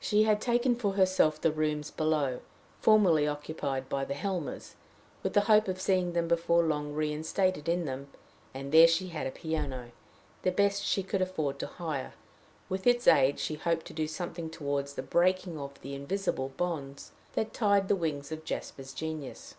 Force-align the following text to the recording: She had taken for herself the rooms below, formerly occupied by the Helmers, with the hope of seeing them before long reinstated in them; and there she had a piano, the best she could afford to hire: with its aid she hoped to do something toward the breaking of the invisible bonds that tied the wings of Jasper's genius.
She 0.00 0.24
had 0.24 0.40
taken 0.40 0.74
for 0.74 0.94
herself 0.94 1.40
the 1.40 1.52
rooms 1.52 1.92
below, 1.92 2.40
formerly 2.80 3.28
occupied 3.28 3.88
by 3.88 4.04
the 4.04 4.14
Helmers, 4.14 4.74
with 5.22 5.34
the 5.34 5.42
hope 5.42 5.68
of 5.68 5.80
seeing 5.80 6.14
them 6.14 6.26
before 6.26 6.64
long 6.64 6.92
reinstated 6.94 7.68
in 7.68 7.84
them; 7.84 8.08
and 8.52 8.72
there 8.72 8.88
she 8.88 9.10
had 9.10 9.28
a 9.28 9.30
piano, 9.30 9.92
the 10.42 10.50
best 10.50 10.82
she 10.82 11.04
could 11.04 11.22
afford 11.22 11.60
to 11.60 11.68
hire: 11.68 12.14
with 12.68 12.88
its 12.88 13.06
aid 13.06 13.38
she 13.38 13.54
hoped 13.54 13.86
to 13.86 13.92
do 13.92 14.08
something 14.08 14.50
toward 14.50 14.88
the 14.88 15.00
breaking 15.04 15.56
of 15.60 15.80
the 15.80 15.94
invisible 15.94 16.48
bonds 16.56 17.12
that 17.34 17.54
tied 17.54 17.86
the 17.86 17.94
wings 17.94 18.32
of 18.32 18.44
Jasper's 18.44 18.92
genius. 18.92 19.54